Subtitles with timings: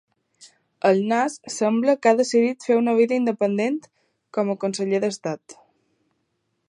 [0.91, 3.79] El nas sembla que ha decidit fer una vida independent
[4.39, 5.57] com a conseller d'Estat.